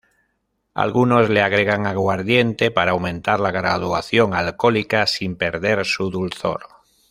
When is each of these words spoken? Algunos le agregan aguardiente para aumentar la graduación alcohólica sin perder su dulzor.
Algunos 0.73 1.29
le 1.29 1.43
agregan 1.43 1.85
aguardiente 1.85 2.71
para 2.71 2.93
aumentar 2.93 3.39
la 3.39 3.51
graduación 3.51 4.33
alcohólica 4.33 5.05
sin 5.05 5.35
perder 5.35 5.85
su 5.85 6.09
dulzor. 6.09 6.65